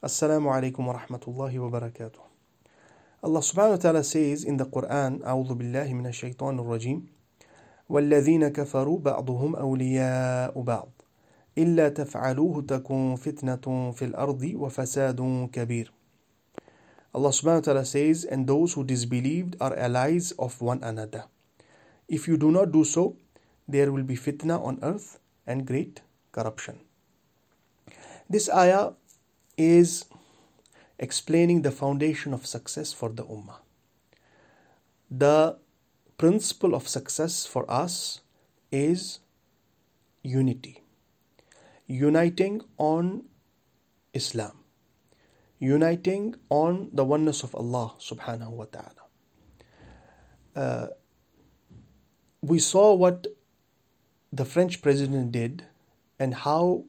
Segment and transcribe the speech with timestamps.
[0.00, 2.22] Wa rahmatullahi wa barakatuh.
[3.18, 7.02] Allah subhanahu wa ta'ala says in the Quran, أعوذ بالله من الشيطان الرجيم
[7.90, 10.88] والذين كفروا بعضهم أولياء بعض
[11.58, 15.18] إلا تفعلوه تكون فتنة في الأرض وفساد
[15.52, 15.90] كبير
[17.10, 21.24] Allah subhanahu wa ta'ala says, and those who disbelieved are allies of one another.
[22.06, 23.16] If you do not do so,
[23.66, 25.18] there will be fitna on earth
[25.48, 26.78] and great corruption.
[28.30, 28.92] This ayah
[29.58, 30.06] is
[30.98, 33.58] explaining the foundation of success for the ummah.
[35.10, 35.58] The
[36.16, 38.20] principle of success for us
[38.70, 39.20] is
[40.22, 40.82] unity,
[41.86, 43.24] uniting on
[44.14, 44.64] Islam,
[45.58, 49.04] uniting on the oneness of Allah subhanahu wa ta'ala.
[50.54, 50.86] Uh,
[52.42, 53.26] we saw what
[54.32, 55.64] the French president did
[56.18, 56.84] and how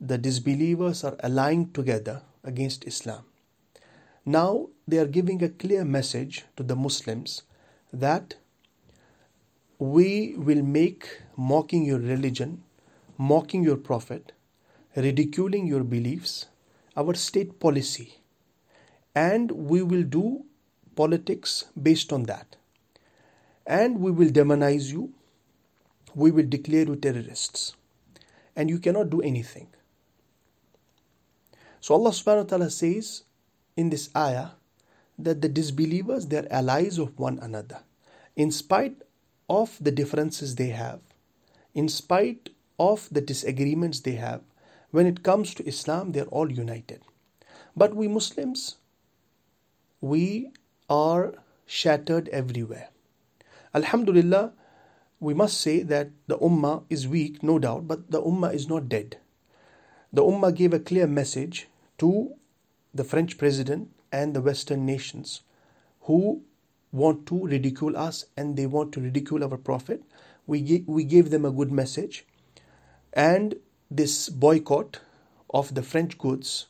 [0.00, 3.24] the disbelievers are allying together against Islam.
[4.24, 7.42] Now they are giving a clear message to the Muslims
[7.92, 8.34] that
[9.78, 12.62] we will make mocking your religion,
[13.18, 14.32] mocking your prophet,
[14.96, 16.46] ridiculing your beliefs
[16.96, 18.18] our state policy.
[19.14, 20.44] And we will do
[20.94, 22.56] politics based on that.
[23.66, 25.12] And we will demonize you.
[26.14, 27.74] We will declare you terrorists.
[28.54, 29.68] And you cannot do anything.
[31.86, 33.22] So Allah subhanahu wa ta'ala says
[33.76, 34.58] in this ayah
[35.16, 37.86] that the disbelievers they are allies of one another.
[38.34, 39.06] In spite
[39.48, 40.98] of the differences they have,
[41.78, 44.42] in spite of the disagreements they have,
[44.90, 47.02] when it comes to Islam, they are all united.
[47.76, 48.82] But we Muslims,
[50.00, 50.50] we
[50.90, 51.34] are
[51.66, 52.88] shattered everywhere.
[53.72, 54.54] Alhamdulillah,
[55.20, 58.88] we must say that the Ummah is weak, no doubt, but the Ummah is not
[58.88, 59.18] dead.
[60.12, 61.68] The Ummah gave a clear message
[61.98, 62.34] to
[62.94, 65.42] the French president and the Western nations
[66.02, 66.42] who
[66.92, 70.02] want to ridicule us and they want to ridicule our Prophet.
[70.46, 72.24] We, we gave them a good message.
[73.12, 73.56] And
[73.90, 75.00] this boycott
[75.50, 76.66] of the French goods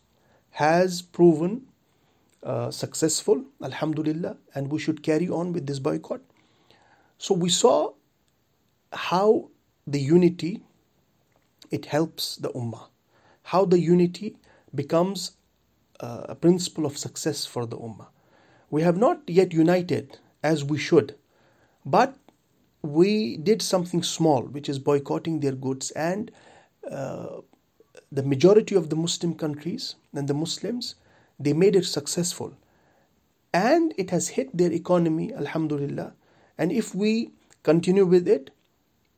[0.50, 1.66] has proven
[2.42, 6.20] uh, successful, Alhamdulillah, and we should carry on with this boycott.
[7.18, 7.92] So we saw
[8.92, 9.50] how
[9.86, 10.62] the unity
[11.70, 12.88] it helps the ummah,
[13.42, 14.36] how the unity
[14.74, 15.32] becomes
[16.00, 18.08] a principle of success for the Ummah.
[18.70, 21.14] We have not yet united as we should,
[21.84, 22.16] but
[22.82, 26.30] we did something small, which is boycotting their goods, and
[26.90, 27.40] uh,
[28.12, 30.94] the majority of the Muslim countries and the Muslims
[31.38, 32.54] they made it successful,
[33.52, 36.14] and it has hit their economy, Alhamdulillah.
[36.58, 37.32] And if we
[37.62, 38.50] continue with it,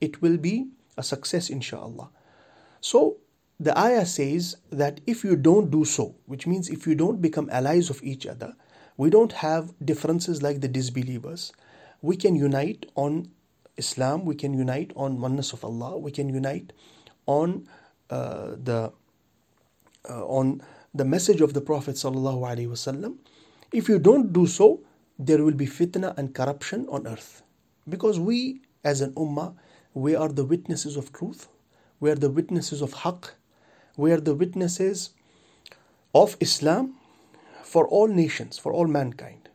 [0.01, 2.11] it will be a success, inshallah.
[2.81, 3.19] So
[3.61, 7.49] the ayah says that if you don't do so, which means if you don't become
[7.51, 8.55] allies of each other,
[8.97, 11.53] we don't have differences like the disbelievers,
[12.03, 13.31] we can unite on
[13.77, 16.73] Islam, we can unite on oneness of Allah, we can unite
[17.27, 17.67] on
[18.11, 18.93] uh, the
[20.09, 20.63] uh, on
[20.95, 23.17] the message of the Prophet sallallahu.
[23.73, 24.81] If you don't do so,
[25.19, 27.43] there will be fitna and corruption on earth,
[27.89, 29.55] because we as an ummah,
[29.95, 31.49] we are the witnesses of truth,
[32.01, 33.33] we are the witnesses of haqq,
[33.98, 35.12] we are the witnesses
[36.14, 36.96] of Islam
[37.64, 39.50] for all nations, for all mankind.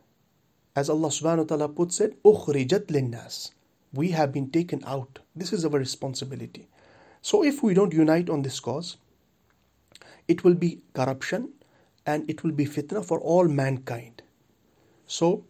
[0.75, 3.51] As Allah subhanahu wa ta'ala puts it, أُخْرِجَتْ لِلنَّاسِ
[3.93, 5.19] We have been taken out.
[5.35, 6.67] This is our responsibility.
[7.21, 8.97] So if we don't unite on this cause,
[10.27, 11.49] it will be corruption
[12.05, 14.21] and it will be fitna for all mankind.
[15.05, 15.43] So,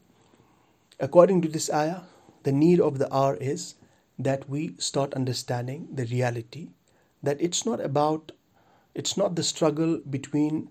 [1.00, 2.02] according to this ayah,
[2.44, 3.76] the need of the hour is
[4.18, 6.70] that we start understanding the reality
[7.22, 8.32] that it's not about
[8.95, 10.69] it's not the struggle between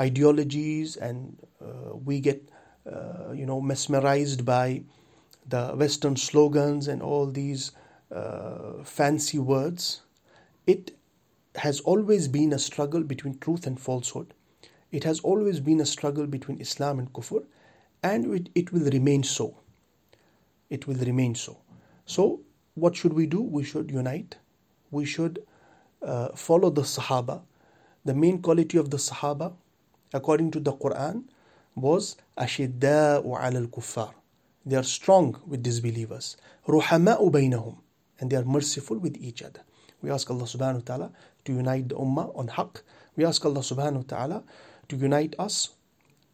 [0.00, 2.48] ideologies and uh, we get
[2.90, 4.82] uh, you know mesmerized by
[5.48, 7.72] the western slogans and all these
[8.14, 10.02] uh, fancy words.
[10.66, 10.92] It
[11.56, 14.34] has always been a struggle between truth and falsehood.
[14.90, 17.44] It has always been a struggle between islam and kufr
[18.02, 19.56] and it, it will remain so.
[20.70, 21.58] It will remain so.
[22.06, 22.40] So
[22.74, 23.40] what should we do?
[23.40, 24.36] We should unite.
[24.90, 25.42] We should
[26.02, 27.42] uh, follow the sahaba
[28.05, 29.53] the main quality of the Sahaba,
[30.13, 31.23] according to the Quran,
[31.75, 34.13] was أشداء على الكفار.
[34.65, 36.37] They are strong with disbelievers.
[36.67, 37.75] رحماء بينهم.
[38.19, 39.61] And they are merciful with each other.
[40.01, 41.11] We ask Allah subhanahu wa ta'ala
[41.45, 42.81] to unite the ummah on haqq.
[43.15, 44.43] We ask Allah subhanahu wa ta'ala
[44.89, 45.69] to unite us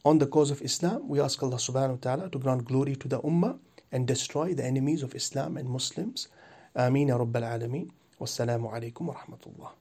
[0.04, 1.08] on the cause of Islam.
[1.10, 3.58] We ask Allah subhanahu wa ta'ala to grant glory to the ummah
[3.92, 6.28] and destroy the enemies of Islam and Muslims.
[6.76, 7.90] Ameen ya Rabbal Alameen.
[8.20, 9.72] Wassalamu alaikum wa rahmatullah.